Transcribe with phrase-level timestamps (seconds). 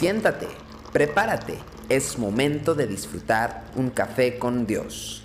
[0.00, 0.48] Siéntate,
[0.94, 1.58] prepárate,
[1.90, 5.22] es momento de disfrutar un café con Dios.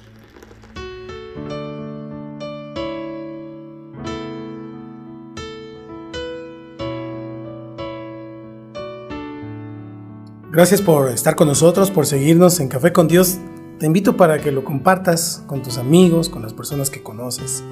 [10.51, 13.37] Gracias por estar con nosotros, por seguirnos en Café con Dios.
[13.79, 17.63] Te invito para que lo compartas con tus amigos, con las personas que conoces,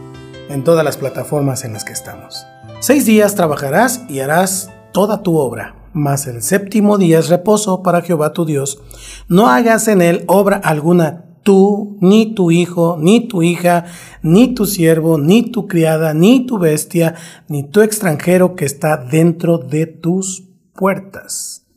[0.47, 2.45] en todas las plataformas en las que estamos.
[2.79, 8.01] Seis días trabajarás y harás toda tu obra, mas el séptimo día es reposo para
[8.01, 8.79] Jehová tu Dios.
[9.27, 13.85] No hagas en él obra alguna tú, ni tu hijo, ni tu hija,
[14.21, 17.15] ni tu siervo, ni tu criada, ni tu bestia,
[17.49, 20.43] ni tu extranjero que está dentro de tus
[20.73, 21.67] puertas.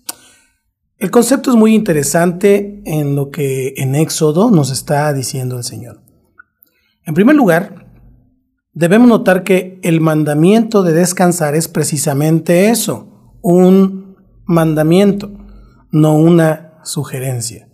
[0.98, 6.00] El concepto es muy interesante en lo que en Éxodo nos está diciendo el Señor.
[7.04, 7.85] En primer lugar,
[8.76, 15.30] debemos notar que el mandamiento de descansar es precisamente eso, un mandamiento,
[15.90, 17.68] no una sugerencia.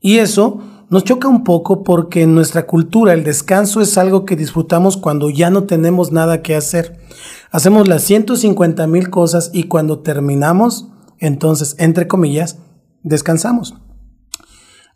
[0.00, 0.60] Y eso
[0.90, 5.28] nos choca un poco porque en nuestra cultura el descanso es algo que disfrutamos cuando
[5.28, 7.00] ya no tenemos nada que hacer.
[7.50, 10.88] Hacemos las 150 mil cosas y cuando terminamos,
[11.18, 12.58] entonces, entre comillas,
[13.02, 13.74] descansamos.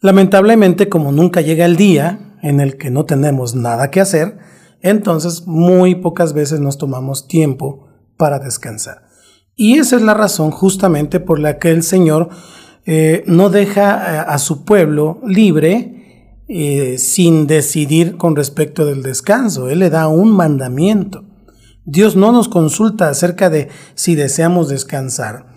[0.01, 4.39] Lamentablemente, como nunca llega el día en el que no tenemos nada que hacer,
[4.83, 9.09] entonces muy pocas veces nos tomamos tiempo para descansar.
[9.55, 12.29] Y esa es la razón justamente por la que el Señor
[12.87, 19.69] eh, no deja a, su pueblo libre eh, sin decidir con respecto del descanso.
[19.69, 21.25] Él le da un mandamiento.
[21.85, 25.49] Dios no nos consulta acerca de si deseamos descansar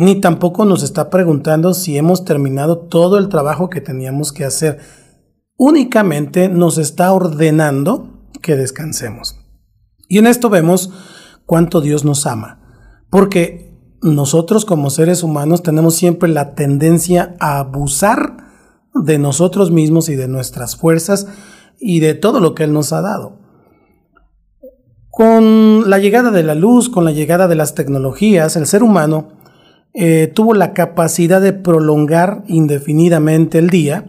[0.00, 4.78] ni tampoco nos está preguntando si hemos terminado todo el trabajo que teníamos que hacer.
[5.58, 9.36] Únicamente nos está ordenando que descansemos.
[10.08, 10.90] Y en esto vemos
[11.46, 12.60] cuánto Dios nos ama,
[13.10, 13.70] porque
[14.02, 18.36] nosotros como seres humanos tenemos siempre la tendencia a abusar
[18.94, 21.26] de nosotros mismos y de nuestras fuerzas
[21.78, 23.38] y de todo lo que Él nos ha dado.
[25.10, 29.28] Con la llegada de la luz, con la llegada de las tecnologías, el ser humano
[29.92, 34.04] eh, tuvo la capacidad de prolongar indefinidamente el día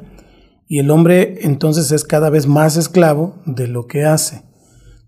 [0.71, 4.45] y el hombre entonces es cada vez más esclavo de lo que hace.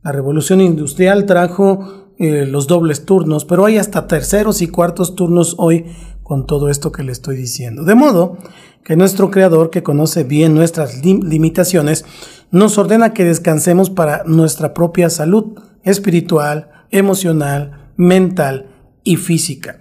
[0.03, 5.55] La revolución industrial trajo eh, los dobles turnos, pero hay hasta terceros y cuartos turnos
[5.57, 5.85] hoy
[6.21, 7.85] con todo esto que le estoy diciendo.
[7.85, 8.37] De modo
[8.83, 12.03] que nuestro Creador, que conoce bien nuestras limitaciones,
[12.51, 18.67] nos ordena que descansemos para nuestra propia salud espiritual, emocional, mental
[19.05, 19.79] y física.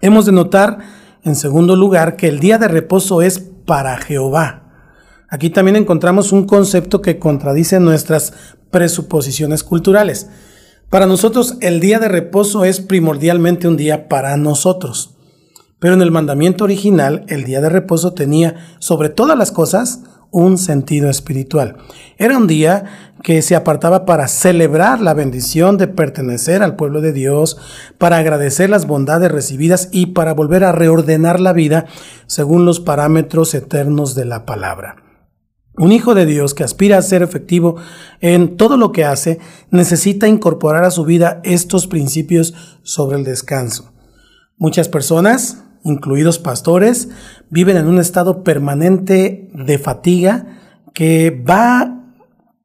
[0.00, 0.78] Hemos de notar,
[1.24, 4.67] en segundo lugar, que el día de reposo es para Jehová.
[5.30, 8.32] Aquí también encontramos un concepto que contradice nuestras
[8.70, 10.28] presuposiciones culturales.
[10.88, 15.16] Para nosotros el día de reposo es primordialmente un día para nosotros.
[15.78, 20.00] Pero en el mandamiento original el día de reposo tenía sobre todas las cosas
[20.30, 21.76] un sentido espiritual.
[22.16, 22.84] Era un día
[23.22, 27.58] que se apartaba para celebrar la bendición de pertenecer al pueblo de Dios,
[27.98, 31.86] para agradecer las bondades recibidas y para volver a reordenar la vida
[32.26, 35.07] según los parámetros eternos de la palabra.
[35.78, 37.76] Un hijo de Dios que aspira a ser efectivo
[38.20, 39.38] en todo lo que hace
[39.70, 43.92] necesita incorporar a su vida estos principios sobre el descanso.
[44.56, 47.08] Muchas personas incluidos pastores,
[47.50, 50.46] viven en un estado permanente de fatiga
[50.94, 52.04] que va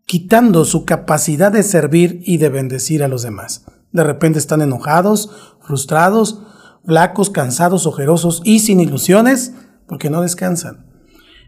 [0.05, 3.65] quitando su capacidad de servir y de bendecir a los demás.
[3.91, 5.29] De repente están enojados,
[5.61, 6.41] frustrados,
[6.85, 9.53] flacos, cansados, ojerosos y sin ilusiones
[9.87, 10.92] porque no descansan.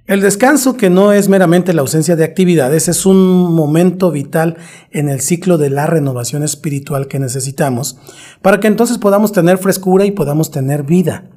[0.07, 4.57] El descanso, que no es meramente la ausencia de actividades, es un momento vital
[4.91, 7.97] en el ciclo de la renovación espiritual que necesitamos
[8.43, 11.31] para que entonces podamos tener frescura y podamos tener vida.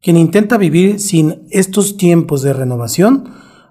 [0.00, 3.28] Quien intenta vivir sin estos tiempos de renovación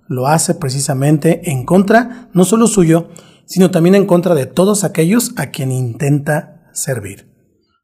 [0.08, 3.10] lo hace precisamente en contra no solo suyo,
[3.46, 7.28] sino también en contra de todos aquellos a quien intenta servir.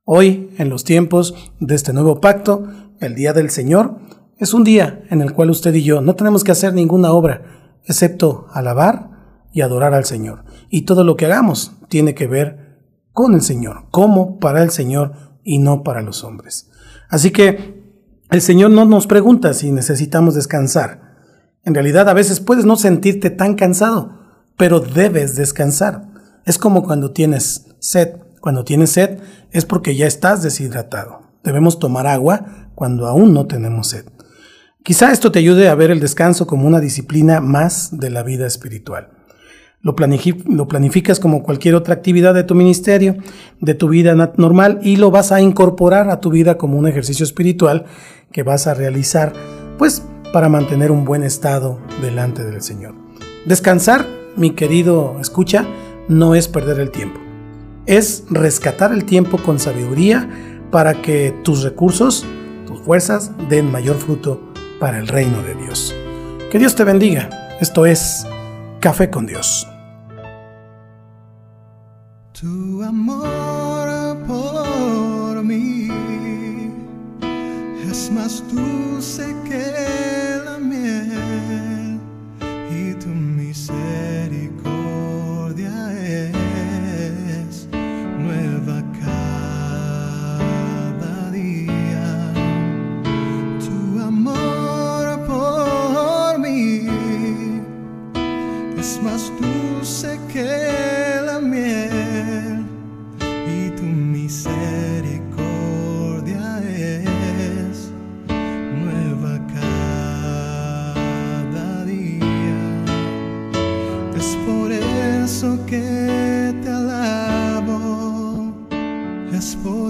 [0.06, 2.68] Hoy, en los tiempos de este nuevo pacto,
[3.00, 3.98] el Día del Señor,
[4.40, 7.80] es un día en el cual usted y yo no tenemos que hacer ninguna obra,
[7.86, 9.10] excepto alabar
[9.52, 10.44] y adorar al Señor.
[10.70, 12.80] Y todo lo que hagamos tiene que ver
[13.14, 15.14] con el Señor, como para el Señor
[15.44, 16.70] y no para los hombres.
[17.10, 17.84] Así que
[18.30, 21.16] el Señor no nos pregunta si necesitamos descansar.
[21.64, 24.20] En realidad a veces puedes no sentirte tan cansado,
[24.56, 26.08] pero debes descansar.
[26.46, 28.18] Es como cuando tienes sed.
[28.40, 29.20] Cuando tienes sed
[29.52, 31.22] es porque ya estás deshidratado.
[31.44, 34.06] Debemos tomar agua cuando aún no tenemos sed.
[34.88, 38.48] Quizá esto te ayude a ver el descanso como una disciplina más de la vida
[38.48, 39.10] espiritual.
[39.82, 43.18] Lo, planificas como cualquier otra actividad de tu ministerio,
[43.60, 47.26] de tu vida normal, y lo vas a incorporar a tu vida como un ejercicio
[47.26, 47.84] espiritual
[48.32, 49.34] que vas a realizar,
[49.78, 52.96] pues para mantener un buen estado delante del Señor.
[53.46, 54.08] Descansar,
[54.38, 55.68] mi querido escucha,
[56.08, 57.20] no es perder el tiempo,
[57.88, 60.30] es rescatar el tiempo con sabiduría
[60.72, 62.26] para que tus recursos,
[62.66, 64.47] tus fuerzas den mayor fruto
[64.80, 65.96] para el reino de Dios.
[66.52, 67.30] Que Dios te bendiga.
[67.60, 68.26] Esto es
[68.80, 69.68] Café con Dios.
[72.40, 75.90] Tu amor por mí
[77.90, 80.60] es más dulce que la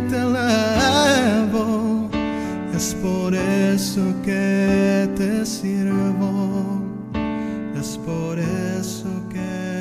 [0.00, 2.08] te alabo,
[2.74, 6.82] es por eso que te sirvo,
[7.78, 9.75] es por eso que